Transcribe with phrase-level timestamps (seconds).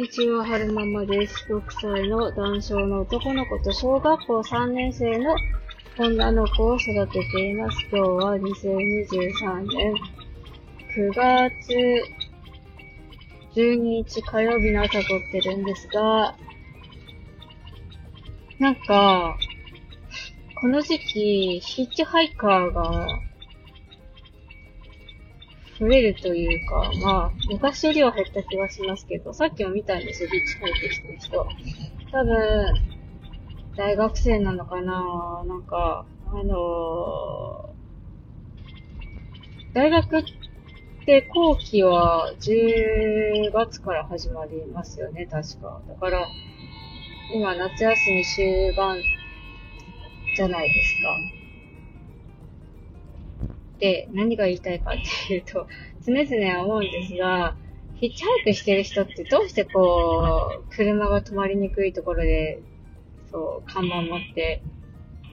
[0.00, 1.44] にちは、はるままです。
[1.50, 5.36] 6歳の男性の男の子と小学校3年生の
[5.98, 7.76] 女の子を育てています。
[7.92, 9.94] 今日は2023年
[10.96, 11.74] 9月
[13.54, 16.34] 12日火曜日の朝撮ってるんですが、
[18.58, 19.36] なんか、
[20.62, 23.06] この時期、ヒッチハイカーが
[25.80, 31.46] 増えるというか、まあ、昔よりは減った気がしますけど、さっきも見たんですよ、ヒッチハイクしてる人。
[32.12, 32.74] 多分、
[33.76, 40.22] 大学生なのかななんか、あのー、大学っ
[41.06, 45.80] て後期は10月から始まりますよね、確か。
[45.88, 46.26] だから、
[47.32, 48.98] 今夏休み終盤
[50.36, 51.39] じゃないですか。
[53.80, 54.94] で、何が言いたいかっ
[55.26, 55.66] ていうと、
[56.06, 57.56] 常々思うんですが、
[57.96, 62.62] ヒッチハイクしてる人ってどうしてこう、車が止まりにくいところで、
[63.30, 64.62] そう、看板持って、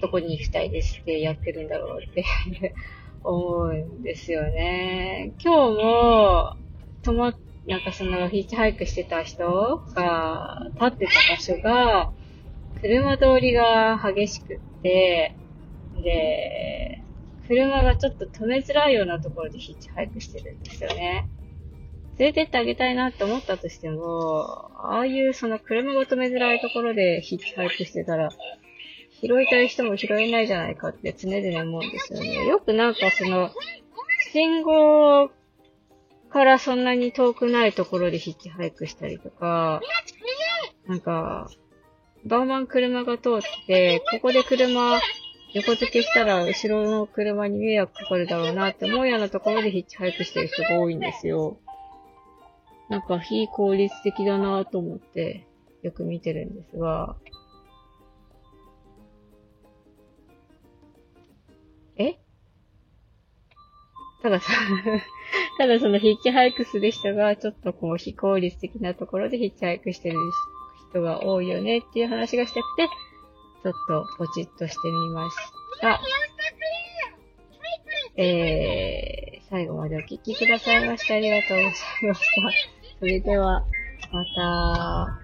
[0.00, 2.24] どこに行きたいですってやってるんだろうって
[3.22, 5.32] 思うんですよね。
[5.42, 6.56] 今日も、
[7.02, 7.34] 止ま、
[7.66, 12.12] なんかそのヒッチハイクしてた人が立ってた場所が、
[12.80, 15.36] 車通りが激しくって、
[16.02, 17.02] で、
[17.48, 21.28] 車がちょっと止めづらいようなところでヒッチハイクしてるんですよね。
[22.18, 28.30] 連れてってあげたいなって思ったとしても、ああいうその車が止めづらいところでヒッチハイクしてたら、
[29.20, 32.46] 拾いたい人も拾えないじゃないかって常々思うんですよね。
[32.46, 33.50] よくなんかその、
[34.32, 35.30] 信号
[36.30, 39.80] からそんなに遠くないところでヒッチハイクしたりとか、
[40.86, 41.50] なんか、
[42.24, 45.00] バンバン車が通って、ここで車
[45.54, 51.58] 横付けしたら後ろの車に迷惑かかるだろうなって思うようなところでヒッチハイクしてる人が多いんですよ。
[52.88, 55.46] なんか非効率的だなと思って
[55.82, 57.16] よく見てるんですが。
[61.96, 62.18] え？
[64.22, 64.52] たださ、
[65.58, 70.18] ただそのヒッチハイクする人がちょっとこう非効率的なところでヒッチハイクしてる
[70.90, 72.88] 人が多いよねっていう話がしたくて、
[73.62, 75.36] ちょっとポチッとしてみまし
[75.80, 76.00] た。
[78.16, 81.64] えー、最後までお聞きくださいましてありがとうござい
[82.08, 82.26] ました。
[82.98, 83.64] それでは、
[84.12, 85.18] また。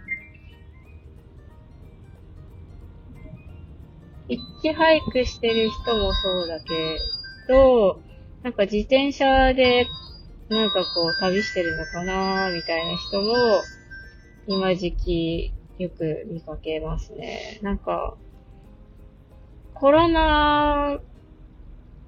[4.28, 6.98] ヒッチハイクしてる人もそうだけ
[7.48, 8.00] ど、
[8.42, 9.86] なんか自転車で、
[10.48, 13.62] なんかこう旅してるのかなみたいな人も、
[14.46, 17.58] 今時期よく見かけますね。
[17.62, 18.16] なんか、
[19.80, 20.98] コロナ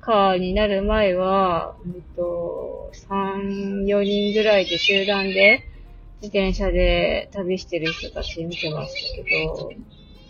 [0.01, 5.63] 禍になる前は、えっと、3、4人ぐらいで集団で
[6.21, 9.71] 自転車で旅してる人たち見てましたけど、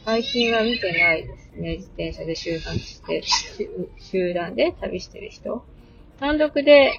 [0.04, 1.76] 最近は見てないですね。
[1.76, 3.22] 自転車で集団して、
[3.98, 5.64] 集団で旅してる人。
[6.18, 6.92] 単独で、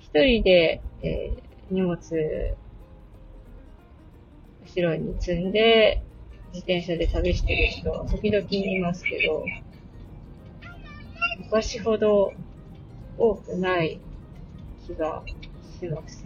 [0.00, 1.96] 一人で、えー、荷物、
[4.66, 6.02] 後ろに積んで、
[6.52, 9.42] 自転車で旅してる人、時々見ますけど、
[11.50, 12.32] 昔ほど
[13.18, 13.98] 多くない
[14.86, 15.24] 気が
[15.80, 16.24] します。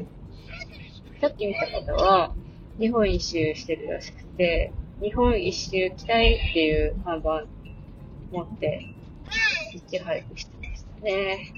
[1.18, 2.34] さっき見た方は、
[2.78, 4.70] 日本一周してるらしくて、
[5.00, 7.44] 日本一周来たいっていう看板
[8.32, 8.86] 持って、
[9.72, 11.54] ヒッチハイクしてましたね。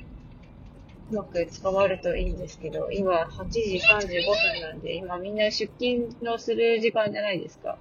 [1.10, 7.78] うまく捕まるといいんですけど、今8時35分なんで、今みんな出勤のする時間じゃないですか。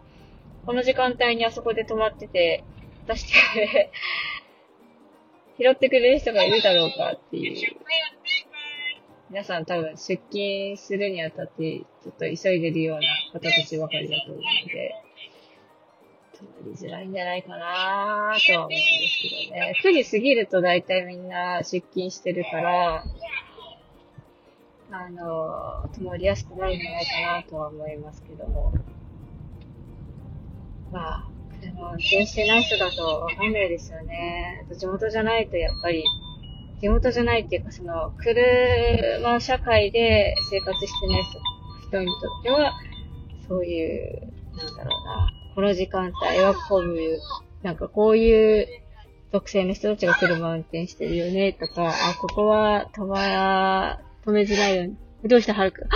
[0.65, 2.63] この時間帯にあそこで止まってて、
[3.07, 3.91] 出して
[5.57, 7.75] 拾ってくれる人がいるだろうかっていう。
[9.29, 14.95] 皆さん多分出勤するにあたって、ちょっと急いでるような方たちばかりだと思うので、
[16.35, 18.77] 止まりづらいんじゃないかなとは思うんで
[19.07, 19.73] すけどね。
[19.83, 23.03] 9時過ぎると大体みんな出勤してるから、
[24.91, 28.73] あの、止まりやすくなるんじゃないかなとは思いますけども。
[30.91, 31.34] まあ、
[31.71, 34.65] 車を運転してない人だとわかんないですよね。
[34.77, 36.03] 地元じゃないとやっぱり、
[36.81, 41.23] 地元じゃないっていうかその、車社会で生活してない
[41.87, 42.73] 人にとっては、
[43.47, 44.21] そういう、
[44.57, 47.19] なんだろうな、この時間帯はこういう、
[47.63, 48.67] なんかこういう
[49.31, 54.93] 属性の人たちが車を運転してるよね、とか、あ、ここは止ま、止めづらいよね。
[55.23, 55.89] どうした、はるくん。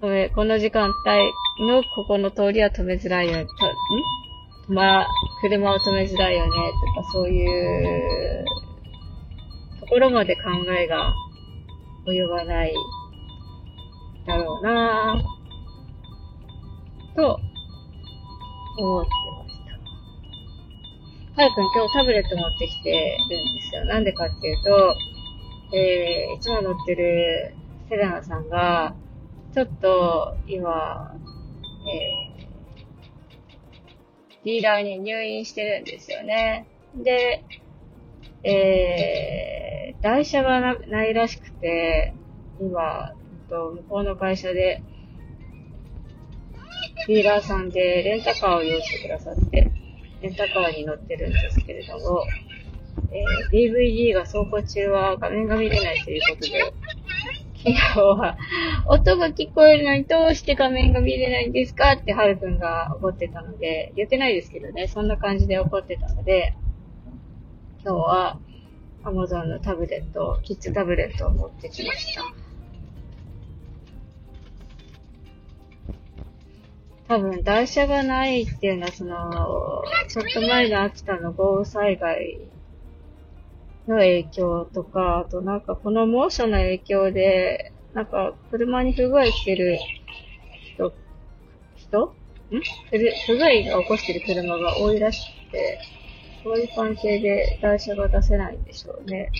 [0.00, 0.92] 止め、この時間帯
[1.60, 5.06] のここの通りは止めづらいよね、と、んまあ、
[5.40, 6.50] 車を止めづらいよね、
[6.96, 8.44] とか、そういう、
[9.80, 10.42] ところまで考
[10.78, 11.12] えが
[12.06, 12.72] 及ばない
[14.26, 17.38] だろうなぁと、
[18.78, 19.56] 思ってまし
[21.36, 21.42] た。
[21.42, 23.84] はるくん今日タブレット持ってきてるんですよ。
[23.84, 24.94] なんでかっていうと、
[25.76, 27.54] えー、いつも乗ってる
[27.88, 28.94] セレナさんが、
[29.52, 31.14] ちょっと今、
[31.86, 36.66] えー、ディーラーに入院してるんですよね。
[36.94, 37.44] で、
[38.44, 42.14] えー、台車がないらしくて、
[42.60, 43.14] 今、
[43.48, 44.82] と向こうの会社で、
[47.06, 49.70] ディーラーさんでレンタカーを用意してくださって、
[50.22, 52.24] レンタカーに乗ってるんですけれども、
[53.10, 56.72] えー、DVD が走行中は画面が見れないということで、
[57.64, 58.36] 昨日は、
[58.86, 66.56] 音が聞こえるのにどうして画面が見れないんですかってハルくんが怒ってたので、言ってないですけどね、そんな感じで怒ってたので、
[67.84, 68.40] 今日は
[69.04, 72.22] Amazon のタブレット、キッズタブレットを持ってきました。
[77.06, 82.40] 多分台車がないっていうのは、その、ちょっと前の秋田の豪雨災害
[83.86, 89.78] の影響とか、あとなんかこの猛暑の影響で、なんか車に不具合してる
[90.74, 90.94] 人、
[91.76, 92.04] 人？
[92.04, 92.12] ん？
[93.26, 95.78] 不具合が起こしてる車が多いらしくて、
[96.42, 99.30] そういう関係で台車が出せないんでしょうね。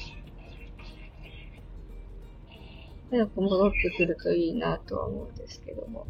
[3.11, 6.06] 早く戻ってくるといいなとは思うんですけども。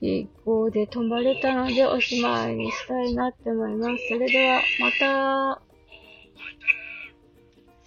[0.00, 4.06] 飛行で止まれたのでおしまいにしたいなって思います。
[4.08, 5.60] それでは、また、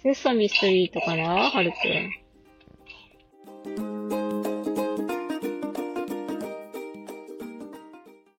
[0.02, 1.76] セサミストリートかなはるく
[3.88, 3.91] ん。